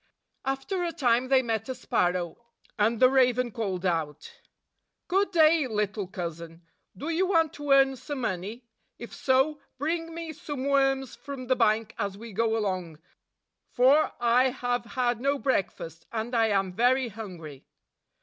[0.45, 2.43] After a time, they met a sparrow,
[2.75, 4.41] and the raven called out,
[5.07, 6.63] "Good day, little cousin!
[6.97, 8.63] Do you want to earn some money?
[8.97, 12.97] If so, bring me some worms from the bank as we go along;
[13.73, 17.67] for I have had no breakfast, and I am very hungry."